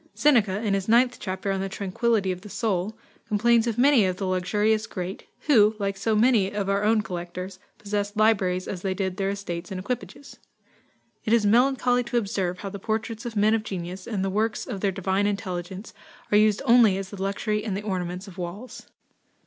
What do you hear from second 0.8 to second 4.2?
ninth chapter on the Tranquillity of the Soul, complains of many of